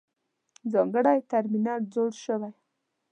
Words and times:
ځانګړی 0.71 1.19
ترمینل 1.31 1.81
جوړ 1.93 2.11
شوی. 2.23 2.51